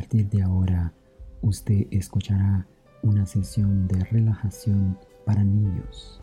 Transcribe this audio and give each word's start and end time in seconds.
Partir 0.00 0.30
de 0.30 0.42
ahora, 0.42 0.94
usted 1.42 1.86
escuchará 1.90 2.66
una 3.02 3.26
sesión 3.26 3.86
de 3.86 4.02
relajación 4.04 4.98
para 5.26 5.44
niños. 5.44 6.22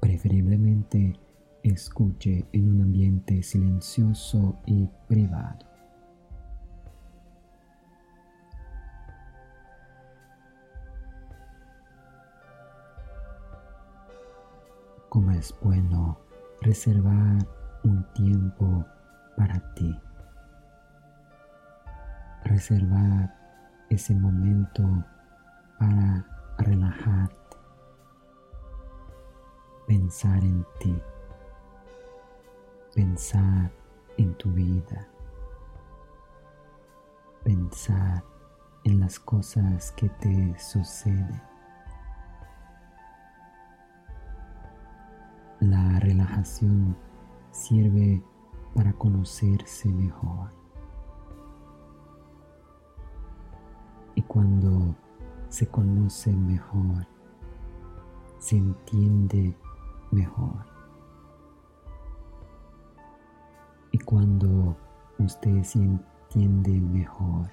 Preferiblemente 0.00 1.16
escuche 1.62 2.44
en 2.52 2.74
un 2.74 2.82
ambiente 2.82 3.44
silencioso 3.44 4.58
y 4.66 4.88
privado. 5.06 5.64
Como 15.08 15.30
es 15.30 15.54
bueno 15.62 16.18
reservar 16.60 17.46
un 17.84 18.04
tiempo 18.14 18.84
para 19.36 19.74
ti 19.74 19.96
reservar 22.58 23.32
ese 23.88 24.12
momento 24.16 24.82
para 25.78 26.26
relajarte, 26.58 27.56
pensar 29.86 30.42
en 30.42 30.66
ti, 30.80 31.00
pensar 32.96 33.70
en 34.16 34.34
tu 34.34 34.50
vida, 34.50 35.06
pensar 37.44 38.24
en 38.82 38.98
las 38.98 39.20
cosas 39.20 39.92
que 39.92 40.08
te 40.08 40.58
suceden. 40.58 41.40
La 45.60 46.00
relajación 46.00 46.96
sirve 47.52 48.20
para 48.74 48.92
conocerse 48.94 49.88
mejor. 49.90 50.57
Cuando 54.38 54.94
se 55.48 55.66
conoce 55.66 56.30
mejor, 56.30 57.08
se 58.38 58.56
entiende 58.56 59.56
mejor. 60.12 60.64
Y 63.90 63.98
cuando 63.98 64.76
usted 65.18 65.64
se 65.64 65.80
entiende 65.80 66.70
mejor, 66.70 67.50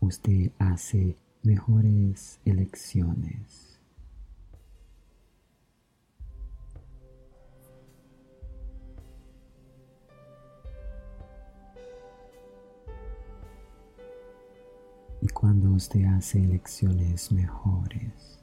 usted 0.00 0.50
hace 0.58 1.18
mejores 1.42 2.40
elecciones. 2.46 3.71
Cuando 15.42 15.72
usted 15.72 16.04
hace 16.04 16.38
elecciones 16.38 17.32
mejores, 17.32 18.38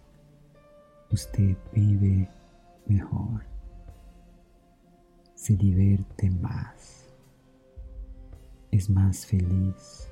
usted 1.10 1.56
vive 1.72 2.30
mejor, 2.88 3.46
se 5.34 5.56
divierte 5.56 6.30
más, 6.30 7.08
es 8.72 8.90
más 8.90 9.26
feliz, 9.26 10.12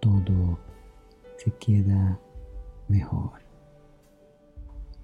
todo 0.00 0.58
se 1.36 1.52
queda 1.52 2.18
mejor, 2.88 3.38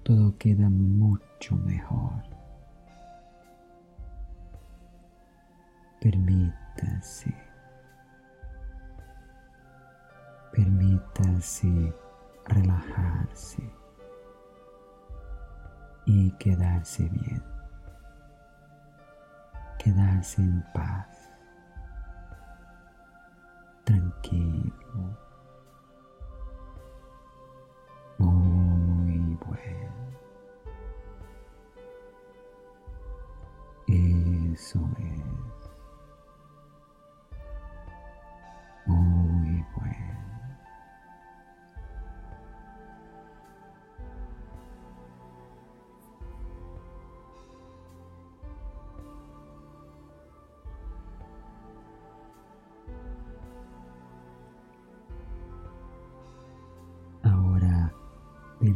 todo 0.03 0.37
queda 0.37 0.69
mucho 0.69 1.55
mejor. 1.55 2.23
Permítase. 6.01 7.46
Permítase 10.57 11.93
relajarse 12.47 13.61
y 16.07 16.31
quedarse 16.39 17.07
bien, 17.09 17.43
quedarse 19.77 20.41
en 20.41 20.65
paz, 20.73 21.29
tranquilo, 23.83 25.26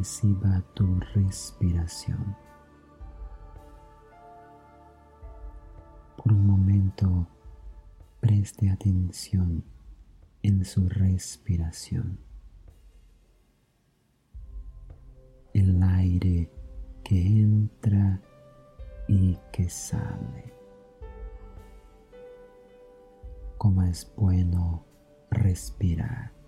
perciba 0.01 0.63
tu 0.73 0.99
respiración. 1.13 2.35
Por 6.17 6.33
un 6.33 6.47
momento 6.47 7.27
preste 8.19 8.71
atención 8.71 9.63
en 10.41 10.65
su 10.65 10.89
respiración. 10.89 12.17
El 15.53 15.83
aire 15.83 16.51
que 17.03 17.21
entra 17.21 18.19
y 19.07 19.37
que 19.53 19.69
sale. 19.69 20.51
Como 23.59 23.83
es 23.83 24.11
bueno 24.15 24.83
respirar. 25.29 26.40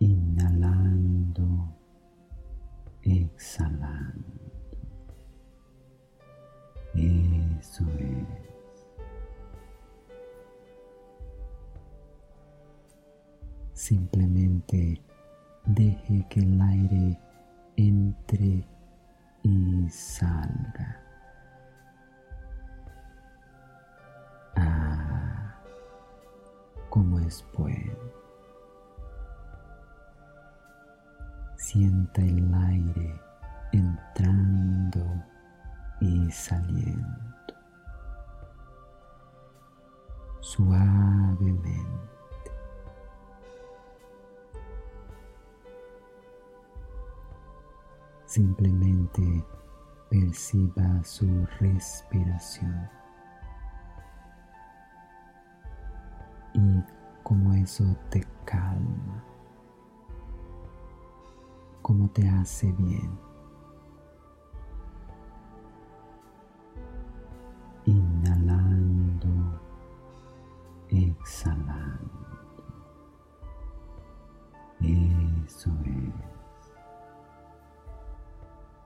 Inhalando, 0.00 1.76
exhalando. 3.02 4.40
Eso 6.94 7.84
es. 7.98 8.26
Simplemente 13.74 15.02
deje 15.66 16.26
que 16.30 16.40
el 16.40 16.60
aire 16.62 17.18
entre 17.76 18.66
y 19.42 19.86
salga. 19.90 21.02
Ah, 24.56 25.62
como 26.88 27.18
es 27.20 27.44
bueno. 27.54 28.19
Sienta 31.72 32.20
el 32.20 32.52
aire 32.52 33.20
entrando 33.70 35.06
y 36.00 36.28
saliendo 36.32 37.54
suavemente. 40.40 41.86
Simplemente 48.26 49.44
perciba 50.08 51.04
su 51.04 51.46
respiración. 51.60 52.90
Y 56.52 56.82
como 57.22 57.54
eso 57.54 57.84
te 58.08 58.26
calma, 58.44 59.29
como 61.82 62.08
te 62.10 62.28
hace 62.28 62.72
bien. 62.72 63.18
Inhalando, 67.86 69.60
exhalando. 70.88 72.20
Eso 74.80 75.70
es. 75.84 76.74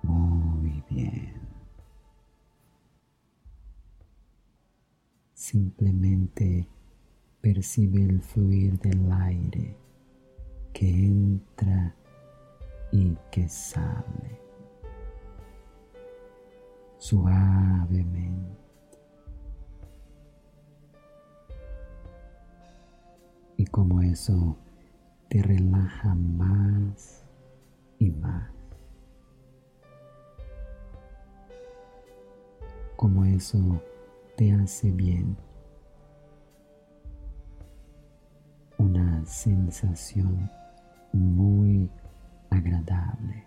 Muy 0.02 0.82
bien. 0.90 1.40
Simplemente 5.34 6.66
percibe 7.40 8.02
el 8.02 8.20
fluir 8.20 8.78
del 8.80 9.12
aire 9.12 9.76
que 10.72 10.88
entra 10.88 11.94
y 12.94 13.18
que 13.32 13.48
sale 13.48 14.40
suavemente. 16.96 18.56
Y 23.56 23.66
como 23.66 24.00
eso 24.00 24.56
te 25.28 25.42
relaja 25.42 26.14
más 26.14 27.24
y 27.98 28.12
más. 28.12 28.54
como 32.96 33.24
eso 33.26 33.82
te 34.34 34.52
hace 34.52 34.90
bien. 34.90 35.36
Una 38.78 39.26
sensación 39.26 40.50
muy 41.12 41.90
agradable. 42.54 43.44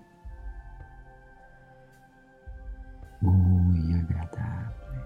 Muy 3.21 3.94
agradable. 3.94 5.06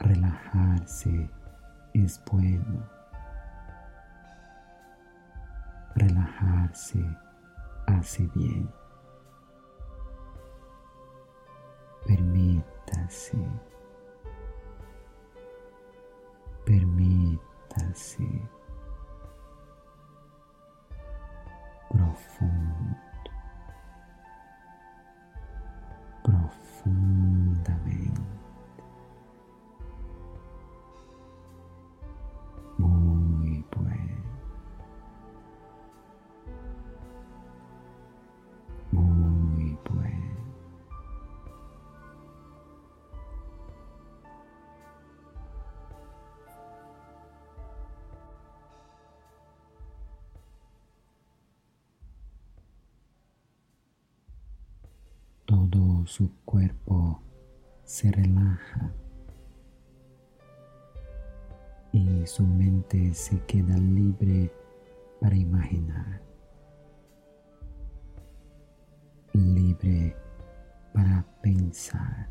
Relajarse 0.00 1.30
es 1.94 2.22
bueno. 2.30 2.88
Relajarse 5.94 7.04
hace 7.86 8.26
bien. 8.34 8.70
Permítase. 12.06 13.71
Permítase. 18.22 18.61
Todo 55.72 56.06
su 56.06 56.30
cuerpo 56.44 57.22
se 57.82 58.12
relaja 58.12 58.92
y 61.92 62.26
su 62.26 62.46
mente 62.46 63.14
se 63.14 63.40
queda 63.46 63.76
libre 63.78 64.52
para 65.18 65.34
imaginar, 65.34 66.20
libre 69.32 70.14
para 70.92 71.24
pensar. 71.40 72.28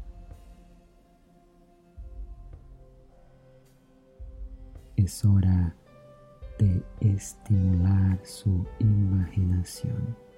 Es 4.95 5.25
hora 5.25 5.75
de 6.59 6.83
estimular 6.99 8.19
su 8.23 8.67
imaginación. 8.77 10.31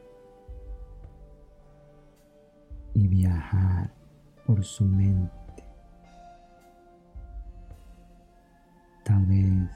Y 2.93 3.07
viajar 3.07 3.91
por 4.45 4.63
su 4.63 4.85
mente. 4.85 5.63
Tal 9.03 9.25
vez 9.25 9.69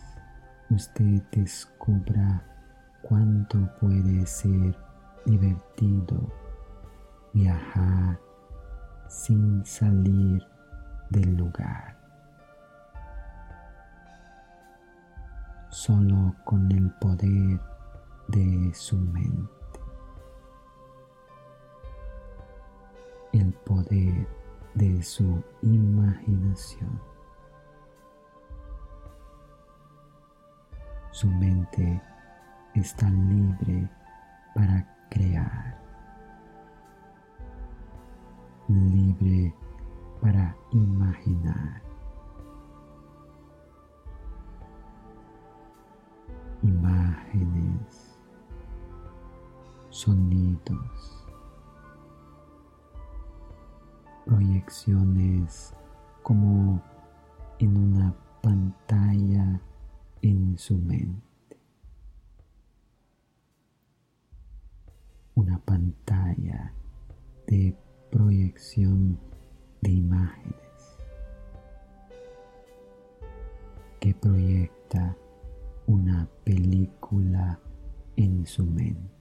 usted 0.69 1.21
descubra 1.31 2.43
cuánto 3.01 3.57
puede 3.79 4.25
ser 4.25 4.77
divertido 5.25 6.31
viajar 7.33 8.19
sin 9.07 9.65
salir 9.65 10.43
del 11.09 11.35
lugar. 11.35 11.97
Solo 15.69 16.33
con 16.43 16.71
el 16.71 16.89
poder 16.93 17.59
de 18.29 18.71
su 18.73 18.97
mente. 18.97 19.56
El 23.39 23.53
poder 23.53 24.27
de 24.73 25.01
su 25.01 25.43
imaginación. 25.61 27.01
Su 31.11 31.27
mente 31.27 32.01
está 32.75 33.09
libre 33.09 33.89
para 34.53 34.85
crear, 35.09 35.81
libre 38.67 39.53
para 40.21 40.55
imaginar. 40.71 41.81
Imágenes, 46.61 48.19
sonidos, 49.89 51.16
proyecciones 54.27 55.73
como 56.21 56.81
en 57.59 57.77
una 57.77 58.13
pantalla 58.41 59.61
en 60.21 60.57
su 60.57 60.77
mente. 60.77 61.57
Una 65.35 65.57
pantalla 65.59 66.73
de 67.47 67.73
proyección 68.11 69.17
de 69.81 69.91
imágenes 69.91 70.55
que 74.01 74.13
proyecta 74.13 75.15
una 75.85 76.27
película 76.43 77.59
en 78.17 78.45
su 78.45 78.65
mente. 78.65 79.16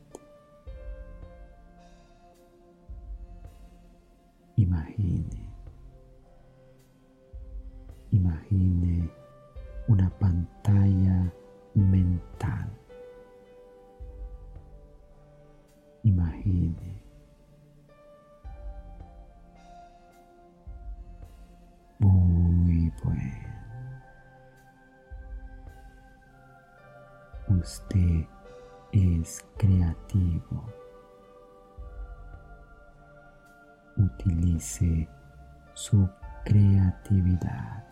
Creatividad. 36.57 37.85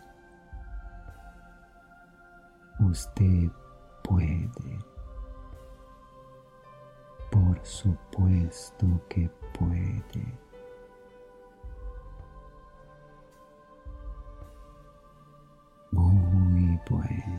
Usted 2.80 3.50
puede. 4.02 4.78
supuesto 7.62 8.86
que 9.08 9.28
puede. 9.58 10.38
Muy 15.92 16.80
bueno. 16.88 17.33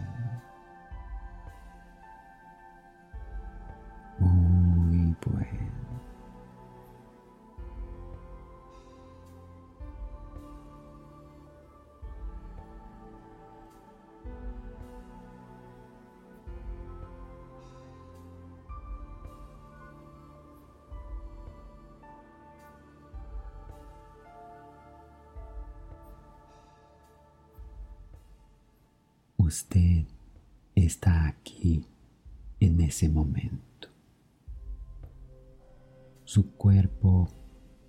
Su 36.35 36.51
cuerpo 36.57 37.29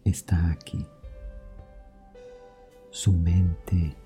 está 0.05 0.53
aquí. 0.53 0.87
Su 2.91 3.13
mente 3.13 3.97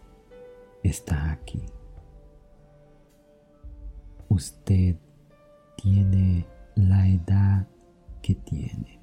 está 0.82 1.32
aquí. 1.32 1.60
Usted 4.30 4.96
tiene 5.76 6.46
la 6.74 7.06
edad 7.06 7.68
que 8.22 8.34
tiene. 8.34 8.98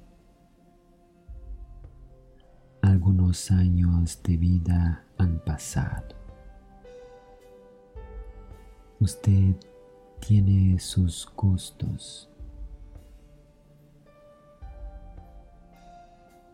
Algunos 2.82 3.52
años 3.52 4.20
de 4.24 4.36
vida 4.38 5.04
han 5.18 5.38
pasado. 5.44 6.16
Usted 8.98 9.54
tiene 10.18 10.80
sus 10.80 11.32
gustos. 11.36 12.28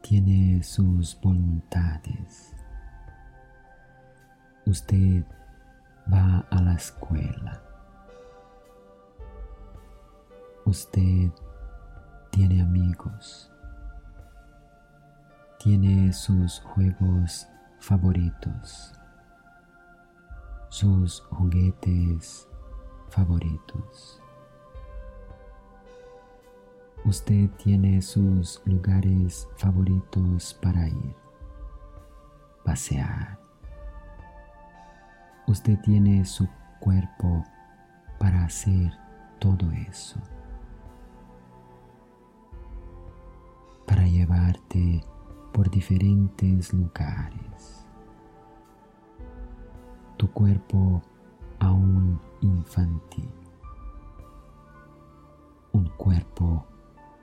Tiene 0.07 0.63
sus 0.63 1.19
voluntades. 1.21 2.55
Usted 4.67 5.25
va 6.13 6.47
a 6.51 6.61
la 6.61 6.75
escuela. 6.75 7.63
Usted 10.67 11.33
tiene 12.31 12.61
amigos. 12.61 13.51
Tiene 15.59 16.13
sus 16.13 16.61
juegos 16.61 17.49
favoritos 17.81 18.93
sus 20.75 21.21
juguetes 21.31 22.49
favoritos. 23.09 24.21
Usted 27.05 27.51
tiene 27.63 28.01
sus 28.01 28.63
lugares 28.65 29.47
favoritos 29.57 30.55
para 30.63 30.89
ir, 30.89 31.15
pasear. 32.65 33.39
Usted 35.47 35.79
tiene 35.81 36.25
su 36.25 36.49
cuerpo 36.81 37.45
para 38.19 38.45
hacer 38.45 38.93
todo 39.39 39.71
eso. 39.73 40.19
Para 43.87 44.07
llevarte 44.07 45.05
por 45.53 45.71
diferentes 45.71 46.73
lugares 46.73 47.85
tu 50.17 50.31
cuerpo 50.31 51.03
aún 51.59 52.19
infantil. 52.41 53.29
Un 55.73 55.89
cuerpo 55.97 56.65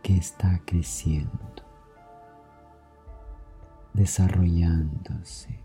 que 0.01 0.17
está 0.17 0.61
creciendo, 0.65 1.63
desarrollándose. 3.93 5.59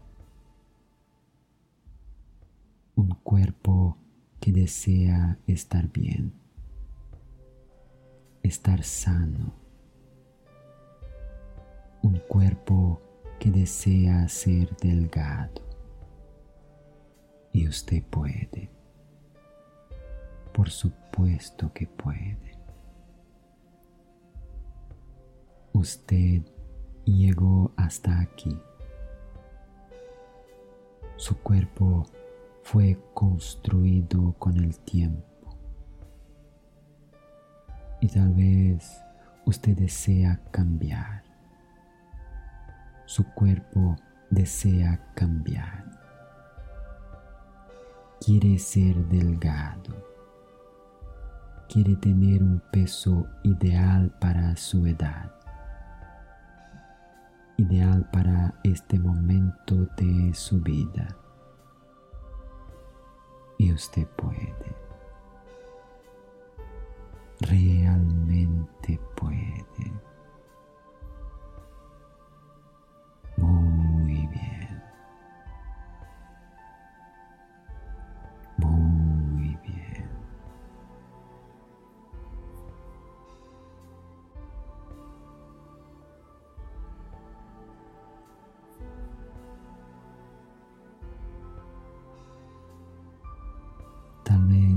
Un 2.95 3.11
cuerpo 3.23 3.97
que 4.41 4.53
desea 4.53 5.39
estar 5.47 5.89
bien, 5.91 6.33
estar 8.43 8.83
sano. 8.83 9.53
Un 12.03 12.19
cuerpo 12.29 13.01
que 13.39 13.51
desea 13.51 14.29
ser 14.29 14.77
delgado 14.77 15.63
y 17.53 17.69
usted 17.69 18.03
puede. 18.05 18.71
Por 20.53 20.71
supuesto 20.71 21.73
que 21.73 21.87
puede. 21.87 22.56
Usted 25.77 26.41
llegó 27.05 27.71
hasta 27.77 28.19
aquí. 28.19 28.59
Su 31.17 31.37
cuerpo 31.37 32.07
fue 32.63 32.99
construido 33.13 34.33
con 34.39 34.57
el 34.57 34.79
tiempo. 34.79 35.55
Y 38.01 38.09
tal 38.09 38.33
vez 38.33 39.03
usted 39.45 39.77
desea 39.77 40.41
cambiar. 40.51 41.23
Su 43.05 43.23
cuerpo 43.35 43.97
desea 44.31 45.13
cambiar 45.15 45.85
quiere 48.25 48.59
ser 48.59 48.97
delgado, 49.09 49.95
quiere 51.69 51.97
tener 51.97 52.43
un 52.43 52.63
peso 52.73 53.27
ideal 53.43 54.11
para 54.19 54.57
su 54.57 54.87
edad, 54.87 55.36
ideal 57.57 58.09
para 58.13 58.55
este 58.65 58.99
momento 58.99 59.87
de 59.97 60.33
su 60.35 60.61
vida. 60.61 61.17
Y 63.59 63.73
usted 63.73 64.07
puede, 64.17 64.77
realmente 67.41 69.01
puede. 69.17 69.57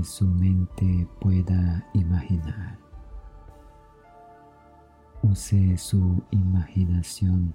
Su 0.04 0.26
mente 0.26 1.06
pueda 1.20 1.86
imaginar. 1.94 2.78
Use 5.22 5.76
su 5.76 6.22
imaginación 6.30 7.54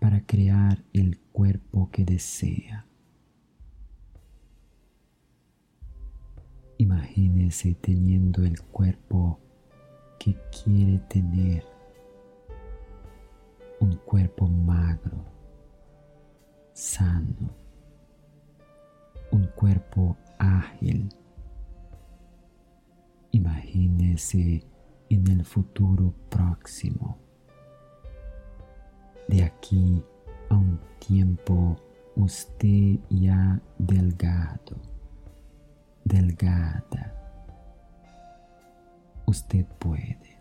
para 0.00 0.24
crear 0.24 0.82
el 0.92 1.18
cuerpo 1.32 1.90
que 1.90 2.04
desea. 2.04 2.86
Imagínese 6.78 7.74
teniendo 7.74 8.42
el 8.42 8.60
cuerpo 8.60 9.40
que 10.18 10.36
quiere 10.50 10.98
tener. 11.08 11.64
Un 13.80 13.92
cuerpo 14.06 14.48
magro, 14.48 15.24
sano, 16.72 17.50
un 19.30 19.44
cuerpo 19.54 20.16
ágil 20.38 21.08
Imagínese 23.36 24.66
en 25.10 25.30
el 25.30 25.44
futuro 25.44 26.14
próximo. 26.30 27.18
De 29.28 29.44
aquí 29.44 30.02
a 30.48 30.54
un 30.54 30.80
tiempo 31.06 31.76
usted 32.14 32.98
ya 33.10 33.60
delgado, 33.76 34.76
delgada. 36.02 37.12
Usted 39.26 39.66
puede. 39.78 40.40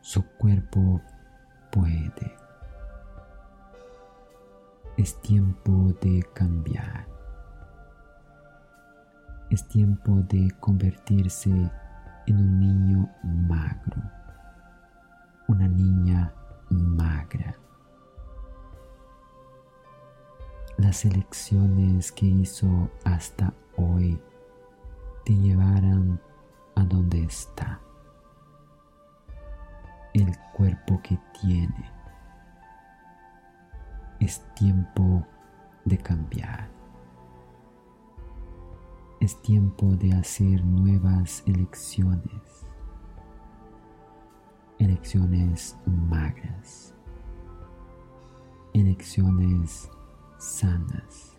Su 0.00 0.24
cuerpo 0.38 1.02
puede. 1.70 2.32
Es 4.96 5.20
tiempo 5.20 5.92
de 6.00 6.22
cambiar 6.32 7.15
es 9.50 9.66
tiempo 9.68 10.22
de 10.28 10.50
convertirse 10.60 11.50
en 12.26 12.36
un 12.36 12.60
niño 12.60 13.08
magro, 13.22 14.02
una 15.48 15.68
niña 15.68 16.32
magra. 16.70 17.56
Las 20.78 21.04
elecciones 21.04 22.12
que 22.12 22.26
hizo 22.26 22.90
hasta 23.04 23.54
hoy 23.76 24.20
te 25.24 25.34
llevarán 25.34 26.20
a 26.74 26.84
donde 26.84 27.24
está, 27.24 27.80
el 30.12 30.36
cuerpo 30.54 31.00
que 31.02 31.18
tiene. 31.40 31.90
Es 34.20 34.42
tiempo 34.54 35.26
de 35.84 35.98
cambiar. 35.98 36.75
Es 39.26 39.42
tiempo 39.42 39.96
de 39.96 40.12
hacer 40.12 40.64
nuevas 40.64 41.42
elecciones. 41.46 42.64
Elecciones 44.78 45.76
magras. 45.84 46.94
Elecciones 48.72 49.90
sanas. 50.38 51.36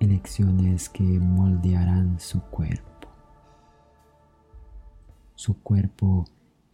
Elecciones 0.00 0.88
que 0.88 1.04
moldearán 1.04 2.18
su 2.18 2.40
cuerpo. 2.40 3.06
Su 5.36 5.62
cuerpo 5.62 6.24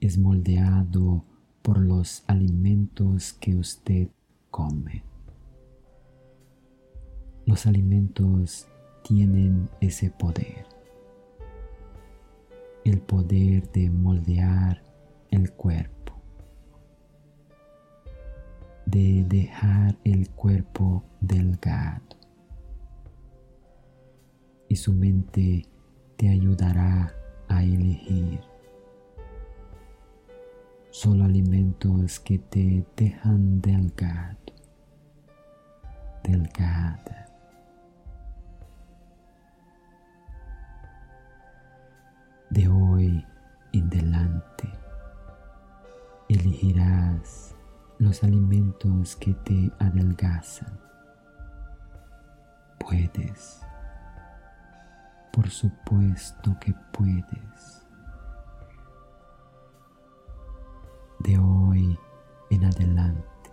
es 0.00 0.16
moldeado 0.16 1.26
por 1.60 1.78
los 1.78 2.24
alimentos 2.26 3.34
que 3.34 3.54
usted 3.54 4.08
come. 4.50 5.04
Los 7.44 7.66
alimentos 7.66 8.66
tienen 9.02 9.68
ese 9.80 10.10
poder, 10.10 10.66
el 12.84 13.00
poder 13.00 13.70
de 13.72 13.90
moldear 13.90 14.82
el 15.30 15.52
cuerpo, 15.52 16.14
de 18.86 19.24
dejar 19.28 19.96
el 20.04 20.30
cuerpo 20.30 21.04
delgado. 21.20 22.02
Y 24.68 24.76
su 24.76 24.92
mente 24.92 25.66
te 26.16 26.28
ayudará 26.28 27.14
a 27.48 27.62
elegir 27.62 28.40
solo 30.90 31.24
alimentos 31.24 32.18
que 32.18 32.38
te 32.38 32.84
dejan 32.96 33.60
delgado, 33.60 34.36
delgada. 36.24 37.27
De 42.58 42.68
hoy 42.68 43.24
en 43.72 43.88
delante 43.88 44.68
elegirás 46.28 47.54
los 47.98 48.24
alimentos 48.24 49.14
que 49.14 49.32
te 49.32 49.70
adelgazan. 49.78 50.76
Puedes, 52.80 53.60
por 55.32 55.48
supuesto 55.48 56.56
que 56.60 56.74
puedes. 56.90 57.86
De 61.20 61.38
hoy 61.38 61.96
en 62.50 62.64
adelante 62.64 63.52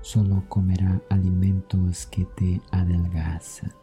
solo 0.00 0.42
comerá 0.48 1.00
alimentos 1.10 2.06
que 2.06 2.24
te 2.24 2.60
adelgazan 2.72 3.81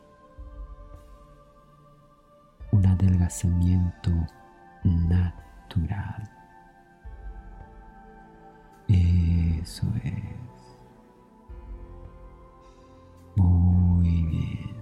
un 2.80 2.86
adelgazamiento 2.86 4.12
natural. 4.84 6.30
Eso 8.88 9.86
es. 10.04 10.14
Muy 13.36 14.24
bien. 14.26 14.80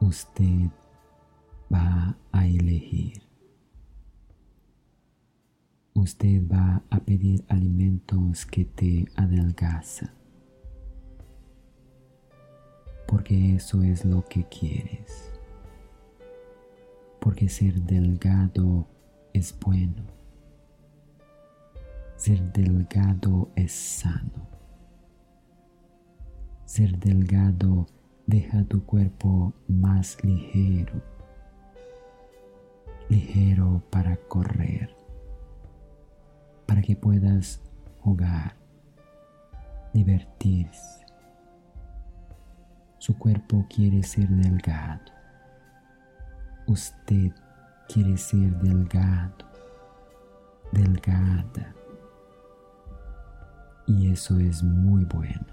Usted 0.00 0.81
elegir. 2.56 3.22
Usted 5.94 6.42
va 6.48 6.82
a 6.90 7.00
pedir 7.00 7.44
alimentos 7.48 8.46
que 8.46 8.64
te 8.64 9.06
adelgazan. 9.14 10.10
Porque 13.06 13.56
eso 13.56 13.82
es 13.82 14.04
lo 14.04 14.24
que 14.24 14.44
quieres. 14.48 15.30
Porque 17.20 17.48
ser 17.48 17.74
delgado 17.82 18.88
es 19.32 19.54
bueno. 19.60 20.04
Ser 22.16 22.52
delgado 22.52 23.50
es 23.54 23.72
sano. 23.72 24.48
Ser 26.64 26.98
delgado 26.98 27.86
deja 28.26 28.64
tu 28.64 28.84
cuerpo 28.84 29.52
más 29.68 30.16
ligero 30.24 31.11
ligero 33.12 33.82
para 33.90 34.16
correr, 34.16 34.96
para 36.64 36.80
que 36.80 36.96
puedas 36.96 37.60
jugar, 38.00 38.56
divertirse. 39.92 41.04
Su 42.96 43.18
cuerpo 43.18 43.66
quiere 43.68 44.02
ser 44.02 44.28
delgado. 44.28 45.12
Usted 46.66 47.32
quiere 47.86 48.16
ser 48.16 48.50
delgado, 48.60 49.44
delgada. 50.72 51.74
Y 53.86 54.10
eso 54.10 54.38
es 54.38 54.62
muy 54.62 55.04
bueno. 55.04 55.52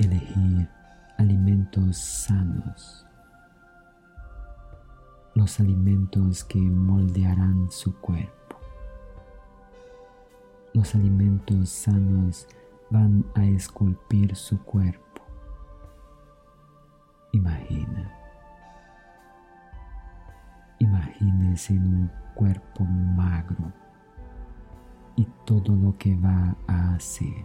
Elegir 0.00 0.68
alimentos 1.16 1.96
sanos 1.96 3.03
los 5.34 5.58
alimentos 5.58 6.44
que 6.44 6.60
moldearán 6.60 7.68
su 7.70 7.92
cuerpo. 7.96 8.56
Los 10.72 10.94
alimentos 10.94 11.68
sanos 11.70 12.46
van 12.90 13.24
a 13.34 13.44
esculpir 13.44 14.36
su 14.36 14.60
cuerpo. 14.62 15.22
Imagina. 17.32 18.12
Imagínese 20.78 21.74
en 21.74 21.86
un 21.86 22.10
cuerpo 22.34 22.84
magro 22.84 23.72
y 25.16 25.26
todo 25.44 25.74
lo 25.74 25.98
que 25.98 26.14
va 26.16 26.56
a 26.68 26.94
hacer. 26.94 27.44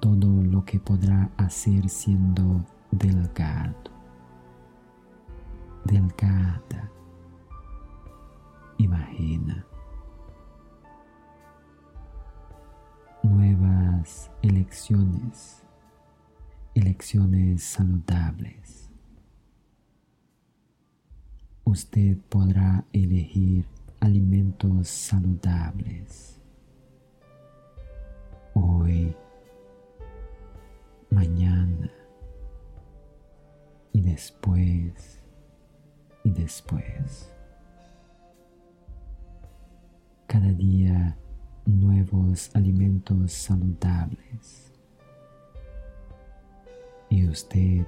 Todo 0.00 0.28
lo 0.44 0.64
que 0.64 0.78
podrá 0.78 1.30
hacer 1.38 1.88
siendo 1.88 2.64
delgado 2.92 3.93
delgada. 5.84 6.90
Imagina 8.78 9.66
nuevas 13.22 14.30
elecciones, 14.42 15.62
elecciones 16.74 17.62
saludables. 17.62 18.90
Usted 21.64 22.18
podrá 22.28 22.84
elegir 22.92 23.66
alimentos 24.00 24.88
saludables. 24.88 26.38
Hoy, 28.52 29.16
mañana 31.10 31.90
y 33.92 34.02
después 34.02 35.23
y 36.24 36.30
después. 36.30 37.32
Cada 40.26 40.50
día 40.52 41.16
nuevos 41.66 42.50
alimentos 42.54 43.32
saludables. 43.32 44.72
Y 47.08 47.28
usted 47.28 47.86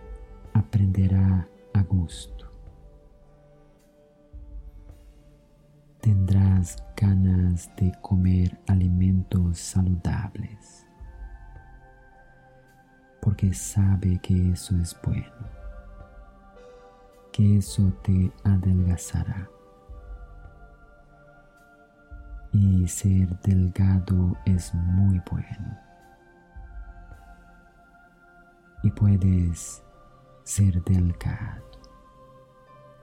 aprenderá 0.52 1.48
a 1.74 1.82
gusto. 1.82 2.46
Tendrás 6.00 6.76
ganas 6.96 7.68
de 7.76 7.92
comer 8.00 8.56
alimentos 8.68 9.58
saludables 9.58 10.86
porque 13.26 13.52
sabe 13.52 14.20
que 14.20 14.52
eso 14.52 14.78
es 14.80 14.96
bueno 15.02 15.55
que 17.36 17.58
eso 17.58 17.92
te 18.02 18.32
adelgazará. 18.44 19.50
Y 22.50 22.88
ser 22.88 23.38
delgado 23.40 24.34
es 24.46 24.72
muy 24.72 25.20
bueno. 25.30 25.78
Y 28.82 28.90
puedes 28.90 29.82
ser 30.44 30.82
delgado, 30.84 31.62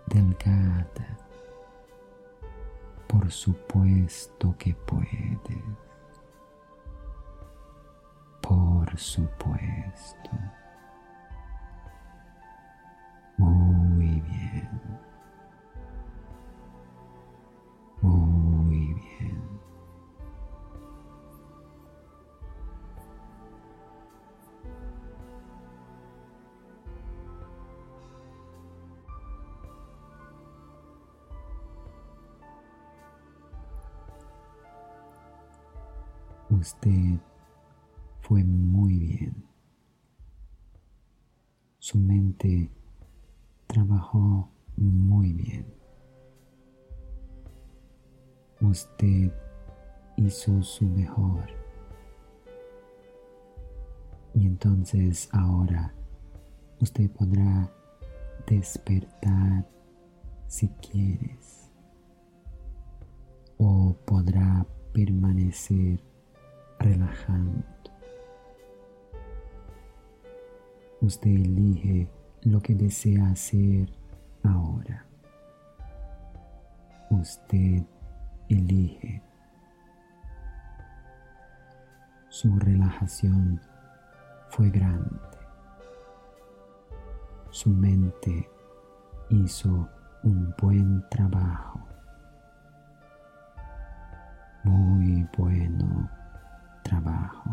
delgada. 0.08 1.17
Por 3.08 3.30
supuesto 3.30 4.56
que 4.58 4.74
puedes. 4.74 5.63
Por 8.41 8.98
supuesto. 8.98 10.32
Usted 36.63 37.19
fue 38.21 38.41
muy 38.41 38.97
bien. 38.97 39.43
Su 41.78 41.97
mente 41.97 42.71
trabajó 43.67 44.49
muy 44.78 45.34
bien. 45.34 45.65
Usted 48.62 49.30
hizo 50.15 50.63
su 50.63 50.86
mejor. 50.86 51.49
Y 54.34 54.45
entonces 54.45 55.28
ahora 55.34 55.93
usted 56.80 57.12
podrá 57.12 57.69
despertar 58.47 59.69
si 60.47 60.69
quieres. 60.69 61.69
O 63.58 63.97
podrá 64.06 64.65
permanecer 64.93 66.12
relajando. 66.84 67.63
Usted 71.02 71.32
elige 71.32 72.10
lo 72.43 72.62
que 72.62 72.76
desea 72.76 73.30
hacer 73.30 73.89
ahora. 74.43 75.06
Usted 77.10 77.84
elige. 78.50 79.22
Su 82.30 82.58
relajación 82.60 83.62
fue 84.50 84.69
grande. 84.69 85.19
Su 87.52 87.69
mente 87.69 88.50
hizo 89.30 89.88
un 90.24 90.54
buen 90.58 91.08
trabajo. 91.10 91.80
Muy 94.63 95.28
bueno 95.38 96.23
trabajo. 96.84 97.50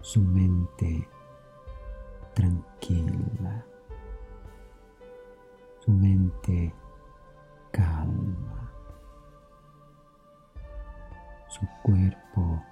Su 0.00 0.20
mente 0.20 1.08
tranquila. 2.34 3.64
Su 5.80 5.90
mente 5.92 6.74
calma. 7.72 8.70
Su 11.48 11.66
cuerpo 11.82 12.62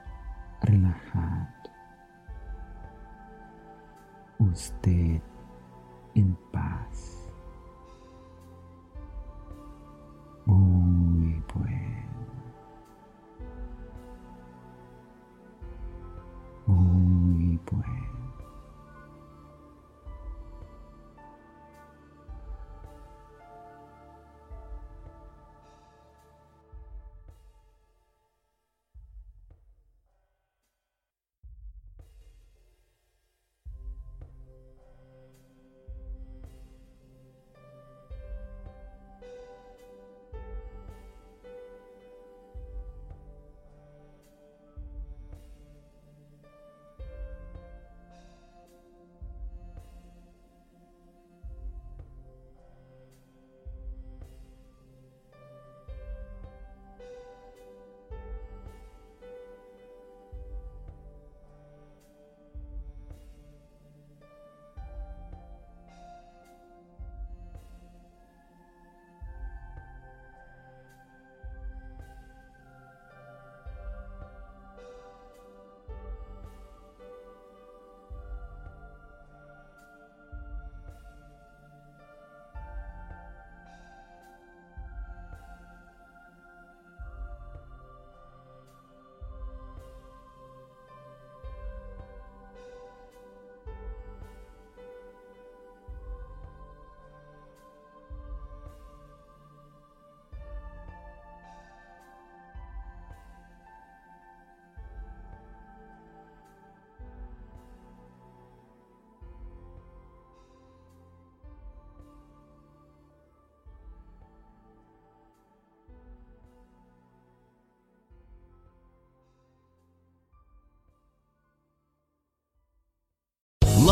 relajado. 0.63 1.49
Usted 4.39 5.23
en 6.15 6.37
paz. 6.53 7.23